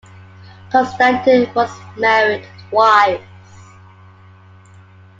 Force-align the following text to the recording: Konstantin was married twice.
Konstantin 0.71 1.47
was 1.53 1.69
married 1.95 2.43
twice. 2.71 3.19